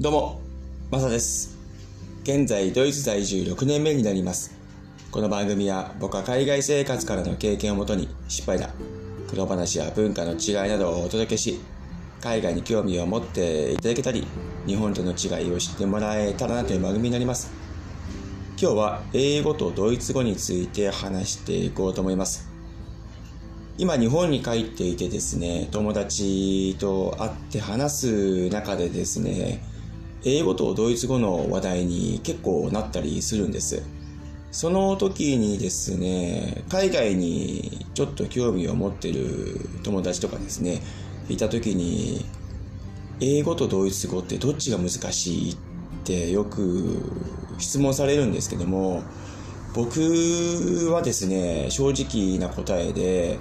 [0.00, 0.40] どうも、
[0.90, 1.58] マサです。
[2.22, 4.56] 現在、ドイツ在住6年目になります。
[5.10, 8.70] この番組は僕は海外生活からの経験をもとに失敗談、
[9.28, 11.60] 苦労話や文化の違いなどをお届けし、
[12.22, 14.26] 海外に興味を持っていただけたり、
[14.66, 17.50] 日本との違いを知ってもらえたらなという番組になります。
[18.58, 22.48] 今日は英語とドイツ語について話していこうと思います。
[23.76, 29.62] 今日本に帰っていてですね、友達と会って話す中でですね、
[30.24, 33.82] 英語とドイツ語の話題に結構なったりするんです。
[34.52, 40.82] その時にですね、海外にちょっと興味を持ってる友達とかですね、
[41.28, 42.24] いた時に、
[43.20, 45.56] 英語とドイツ語ってどっちが難しいっ
[46.04, 47.00] てよく
[47.58, 49.02] 質問されるんですけども、
[49.74, 50.00] 僕
[50.92, 53.38] はですね、正直な答えで、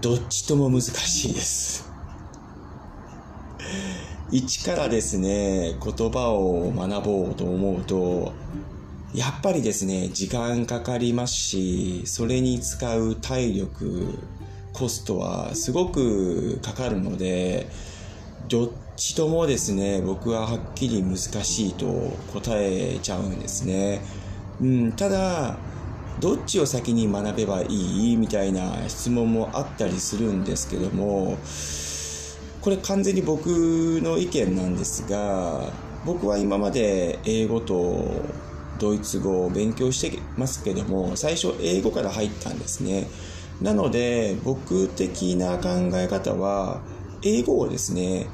[0.00, 1.93] どっちとも難しいです。
[4.30, 8.32] 一からですね、言葉を学ぼうと思うと、
[9.14, 14.08] やっぱりですね、時間かかりますし、それに使う体力、
[14.72, 17.68] コストはすごくかかるので、
[18.48, 21.86] どっちともですね、僕ははっきり難しいと
[22.32, 24.00] 答えちゃうんですね。
[24.60, 25.58] うん、ただ、
[26.20, 28.16] どっちを先に学べばいい？
[28.16, 31.38] みたいな質問もあったりするんですけども、
[32.64, 33.48] これ完全に僕
[34.00, 35.70] の意見なんですが、
[36.06, 38.24] 僕は今まで英語と
[38.78, 43.06] ドイツ語を勉強してますけども、最初英語から入ったんですね。
[43.60, 46.80] なので、僕的な考え方は、
[47.22, 48.28] 英語をですね、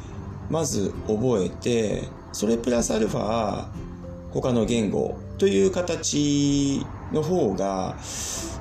[0.49, 3.67] まず覚えて、それプラスアルファ、
[4.31, 7.97] 他の言語という形の方が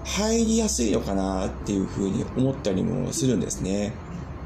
[0.03, 3.93] 入りやすいのかなっていうふうに思ったりもするんですね。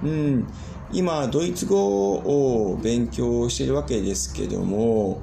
[0.03, 0.47] うん。
[0.93, 5.21] 今、ドイツ語を勉強してるわけですけども、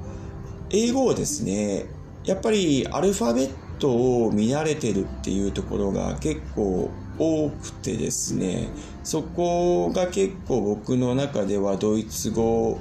[0.69, 1.85] 英語をですね、
[2.25, 3.49] やっぱりアルファベッ
[3.79, 8.67] トを見慣れてるっていうところが結構多くてですね、
[9.05, 12.77] そこが結構僕の中ではドイツ語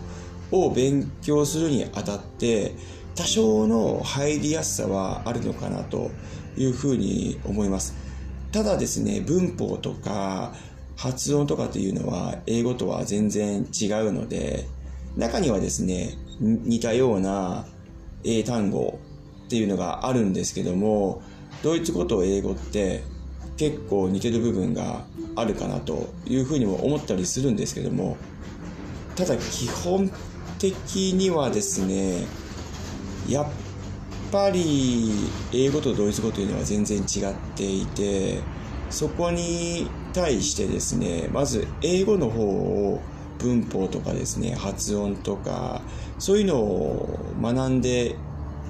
[0.51, 2.75] を勉強するにあたって
[3.15, 6.11] 多少の入りやすさはあるのかなと
[6.57, 7.95] いうふうに思います。
[8.51, 10.55] ただですね、文法とか
[11.01, 14.67] 発音とかっていうのは英語とは全然違うので、
[15.17, 17.65] 中にはですね、似たような
[18.23, 18.99] 英単語
[19.47, 21.23] っていうのがあるんですけども、
[21.63, 23.03] ドイツ語と英語って
[23.57, 25.07] 結構似てる部分が
[25.37, 28.19] あるかなというふうにも思ったりするんですけども、
[29.17, 30.11] ただ基本
[30.59, 32.27] 的にはですね、
[33.27, 33.47] やっ
[34.31, 35.13] ぱり
[35.55, 38.43] 英語とドイツ語というのは全然違っていて、
[38.91, 43.01] そこに対してですね、まず英語の方を
[43.39, 45.83] 文法とかですね、発音とか、
[46.19, 48.17] そういうのを学んで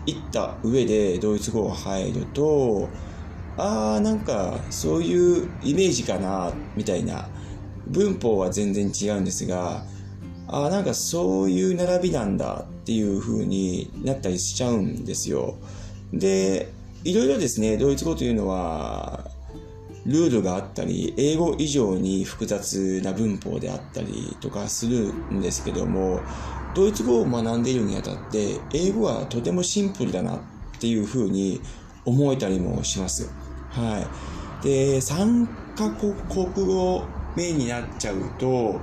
[0.06, 2.88] いった上でドイツ語が入ると、
[3.56, 7.28] ああ、なんかそういうイメージかな、みたいな。
[7.88, 9.84] 文法は全然違うんですが、
[10.46, 15.56] ああ、なんかそういう並びなんだっていう風になったりしちゃうんですよ。
[16.12, 16.72] で、
[17.04, 19.29] いろいろですね、ドイツ語というのは、
[20.06, 26.20] ルールがあったり、英語以上に複雑な文法であったりとかするんですけども、
[26.74, 30.40] ドイツ語を学んでいるにあたって、英語はとてもシンプルだなっ
[30.80, 31.60] ていうふうに
[32.04, 33.30] 思えたりもします。
[33.70, 34.06] は
[34.62, 34.64] い。
[34.64, 36.14] で、3カ国
[36.66, 37.04] 語
[37.36, 38.80] 目になっちゃうと、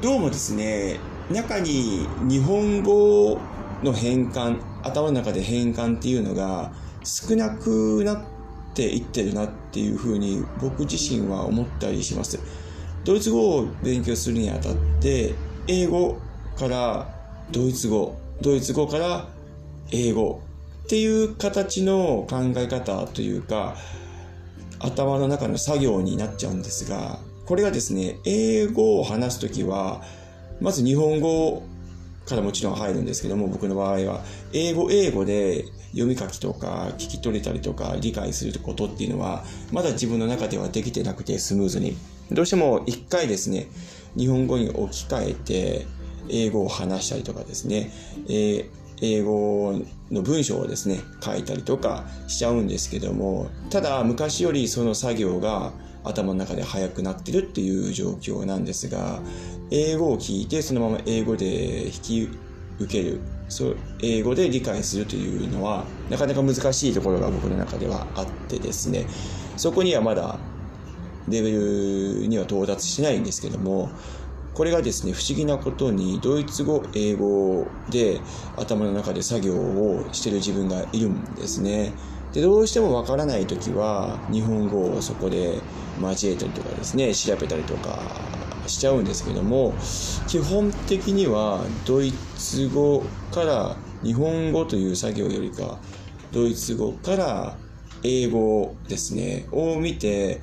[0.00, 0.98] どうもですね、
[1.30, 3.38] 中に日本語
[3.82, 6.72] の変換、頭の中で変換っていうのが
[7.04, 8.31] 少なくなって
[8.74, 12.38] ていってるなっていうふうに僕自身は思ったりします。
[13.04, 15.34] ドイツ語を勉強するにあたって、
[15.66, 16.18] 英語
[16.56, 17.14] から
[17.50, 19.28] ドイツ語、ドイツ語から
[19.90, 20.42] 英語
[20.84, 23.76] っていう形の考え方というか、
[24.78, 30.02] 頭の中の作業になっちゃうんですが、これがですね、英語を話すときは、
[30.60, 31.62] まず日本語
[32.26, 41.96] からもちろん入るんですけども、僕の場合は、英語、英語で読み書きとか聞き取れたりとか理解することっていうのは、まだ自分の中ではできてなくてスムーズに。
[42.30, 43.68] どうしても一回ですね、
[44.16, 45.86] 日本語に置き換えて、
[46.28, 47.90] 英語を話したりとかですね、
[48.28, 48.68] え
[49.02, 49.74] 英語
[50.12, 55.72] の文章をですね、書いたりとかしちゃうんですけども、ただ昔よりその作業が
[56.04, 59.20] 頭の中で速くなってるっていう状況なんですが、
[59.70, 62.28] 英語を聞いてそのまま英語で引き
[62.78, 69.06] 受ける、そう英語で理解するというのは、なかなか難しいところが僕の中ではあってですね、
[69.56, 70.38] そこにはまだ
[71.28, 73.90] レベルには到達しないんですけども、
[74.54, 78.20] これがですね、不思議なことに、ドイツ語、英語で
[78.56, 81.94] 頭の中で作業をしてる自分がいるんですね。
[82.32, 85.60] で、どうしてもわからないときは、日本語をそこで
[86.00, 87.98] 交えたりとかですね、調べたりとか
[88.66, 89.74] しちゃうんですけども、
[90.28, 93.02] 基本的にはドイツ語
[93.32, 95.78] から日本語という作業よりか、
[96.32, 97.56] ドイツ語から
[98.02, 100.40] 英語ですね、を見て、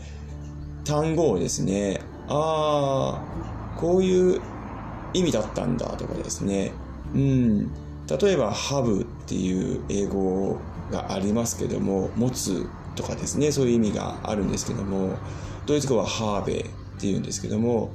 [0.86, 4.42] 単語をですね、ああ、こういう
[5.14, 6.72] 意味だったんだとかですね。
[7.14, 7.72] うん。
[8.08, 10.60] 例えば、ハブっていう英語
[10.92, 15.18] がありますけども、持つとかですね、そういう意味があるんですけども、
[15.66, 16.66] ドイツ語はハーベっ
[17.00, 17.92] ていうんですけども、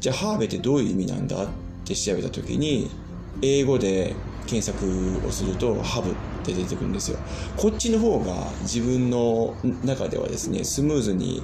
[0.00, 1.48] じゃあハーベってどういう意味なんだっ
[1.84, 2.90] て調べた時に、
[3.42, 4.14] 英語で
[4.46, 6.14] 検索をすると、ハブっ
[6.44, 7.18] て出てくるんですよ。
[7.56, 9.54] こっちの方が自分の
[9.84, 11.42] 中ではですね、スムーズに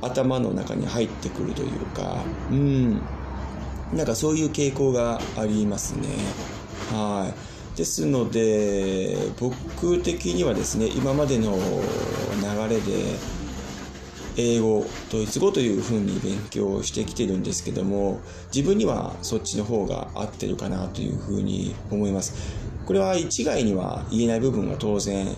[0.00, 3.00] 頭の中に入ってくるというか、うん、
[3.92, 6.08] なんかそういう傾向がありますね。
[6.92, 7.53] はい。
[7.76, 13.16] ですので、僕的にはですね、今までの流れで、
[14.36, 18.20] 英語、ドイツ語というふうに勉強してきてるんですけども、
[18.54, 22.34] 自分にはそっちの方が合ってるかなというふうに思います。
[22.84, 25.28] これは一概には言えない部分が当然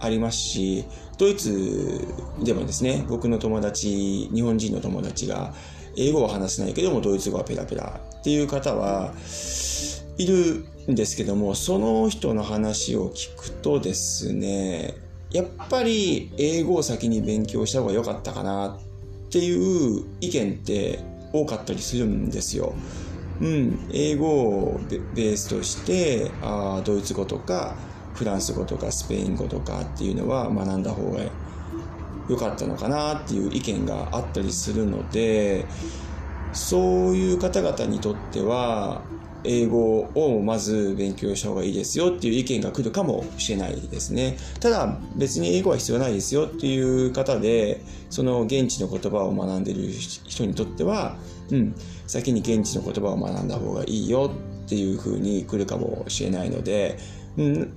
[0.00, 0.84] ありますし、
[1.18, 2.06] ドイツ
[2.42, 5.54] でもですね、僕の友達、日本人の友達が、
[5.96, 9.14] 英語は話せないけども、ドイツ語はペラペラっていう方は
[10.18, 14.94] いるですけども、その人の話を聞くとですね、
[15.30, 18.78] やっぱり英語を先に勉強した方が良かったかな
[19.28, 21.00] っていう意見って
[21.32, 22.74] 多かったりするんですよ。
[23.40, 27.74] うん、英語をベースとしてあドイツ語とか
[28.14, 31.20] フランス語とかスペイン語とかっていうのは学んだ方が
[32.28, 35.66] 良かったのかなっていう意見があったりするので
[36.52, 39.02] そういう方々にとっては
[39.44, 44.36] 英語をまず勉強した方がいいですよっていう意見が来るかもしれないですね。
[44.60, 47.80] ただ別に英語は必要ないですよっていう方で
[48.10, 51.16] その現地の言葉を学んでる人にとっては、
[51.50, 51.74] うん、
[52.06, 54.30] 先に現地の言葉を学んだ方がいいよ
[54.64, 56.98] っていう風に来るかもしれないので、
[57.36, 57.72] うん、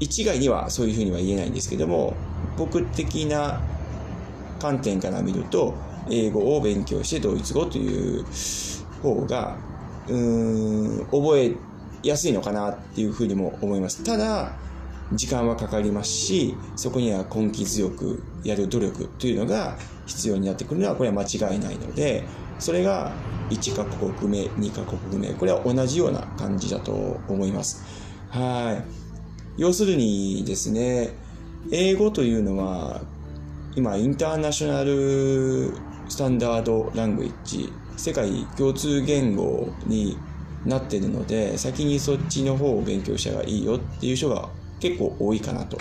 [0.00, 2.14] 一概にはそういうふうには言えないんですけども
[2.56, 3.60] 僕的な
[4.58, 5.74] 観点から見ると
[6.10, 8.24] 英語を勉強してドイツ語という
[9.02, 9.56] 方が
[10.08, 11.56] うん覚え
[12.02, 14.02] やすいのかなっていうふうにも思います。
[14.04, 14.52] ただ
[15.12, 19.76] 時間はかかりますしそこには根気強くやる努力というのが
[20.06, 22.24] 必要になってくるのはこれは間違いないので
[22.58, 23.12] それが
[23.48, 26.92] 1カ国目2カ国目これは同じような感じだと
[27.28, 27.82] 思います。
[28.30, 28.98] はい。
[29.58, 31.10] 要するにですね、
[31.72, 33.00] 英語というのは、
[33.74, 35.72] 今、インターナショナル
[36.08, 40.16] スタンダードラングイッジ、世界共通言語に
[40.64, 44.48] なってるので、先にそっちの方を勉強した方がいいよっていう人が
[44.80, 45.78] 結構多いかなと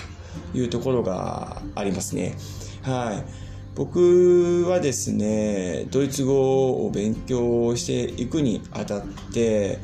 [0.53, 2.35] いうところがありますね。
[2.83, 3.47] はい。
[3.75, 9.79] 僕はですね、ドイツ語を勉強していくにあたって、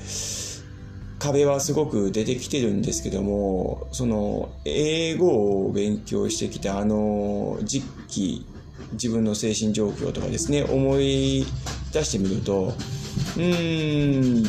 [1.19, 8.45] 壁はすごく出てきてるんですけども、その、英語を勉強してきたあの時期、
[8.93, 11.45] 自分の精神状況とかですね、思い
[11.91, 12.73] 出してみると、
[13.37, 14.45] うーん、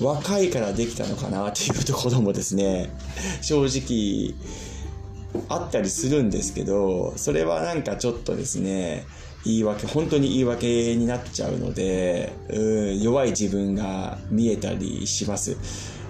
[0.00, 2.90] 若いからできたのかなっていうところもですね、
[3.42, 4.34] 正直、
[5.48, 9.06] あったりするんですけど、それはなんかちょっとですね、
[9.44, 15.56] 言い訳、本当に言い訳になっちゃうので、うん弱い自分が見えたりします。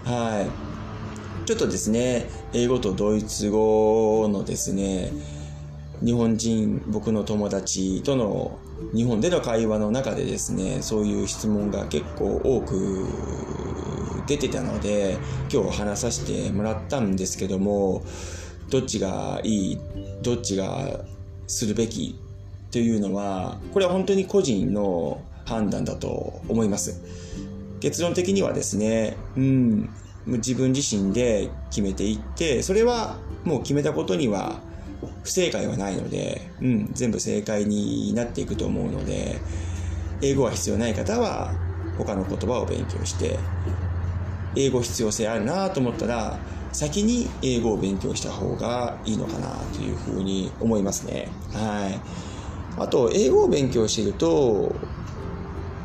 [0.04, 0.72] はい。
[1.46, 5.12] ちょっとですね、英語とドイツ語のですね、
[6.04, 8.58] 日本人、僕の友達との
[8.92, 13.06] 日本での会話の中でですね、そういう質問が結構多く
[14.26, 15.16] 出てたので、
[15.52, 18.02] 今日話させてもらったんですけども、
[18.68, 19.78] どっちがいい、
[20.22, 21.04] どっちが
[21.46, 22.18] するべき
[22.72, 27.00] というのは、これは本当に個人の判断だと思います。
[27.78, 29.90] 結論的にはですね、うん、
[30.26, 34.60] 自分自身で決めていって、それはもう決めたことには
[35.22, 39.44] 不正解はないので、うん、全部正解になっていくと思うので、
[40.20, 41.64] 英語は必要ない方は
[41.96, 43.54] 他の言葉を勉強して、
[44.54, 51.40] 英語必要性あるなと思ったら、先に英語を勉強した方がいいのかなというふうに思いますね。
[51.48, 52.04] はい。
[52.76, 54.92] あと、英語を勉強していると、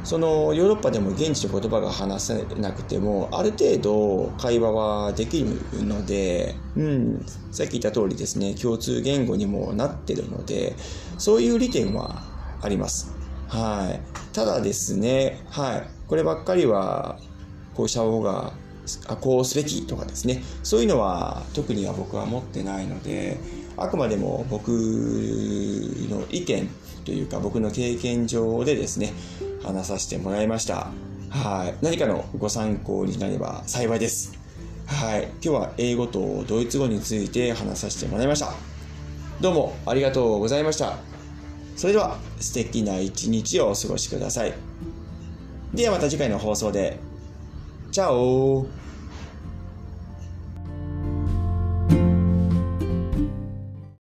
[0.08, 10.76] そのヨーロッパでも現地の言葉が話せなくてもある程度会話はできるので、うん、さっき言った通りですね共通言語にもなってるので
[11.18, 12.24] そういう利点は
[12.62, 13.14] あります。
[13.50, 14.34] はい。
[14.34, 15.90] ただですね、はい。
[16.08, 17.20] こればっかりは、
[17.74, 18.54] こうした方が、
[19.20, 23.38] こうすべきとかですね、そういうのは特には僕は持ってないので、
[23.76, 26.70] あくまでも僕の意見
[27.08, 29.14] というか僕の経験上でですね、
[29.64, 30.92] 話させてもらいました。
[31.30, 31.74] はい。
[31.82, 34.38] 何かのご参考になれば幸いです。
[34.86, 35.24] はい。
[35.24, 38.52] 今日は英語とドイツ語について話させてもらいました。
[39.40, 40.98] どうもありがとうございました。
[41.78, 44.54] それでは素敵な一日をお過ごしください。
[45.74, 47.00] ではまた次回の放送で。
[47.94, 48.68] チャオ